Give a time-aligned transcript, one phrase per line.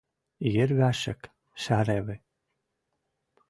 [0.53, 1.21] Йӹрвӓшок
[1.61, 2.15] шӓревӹ.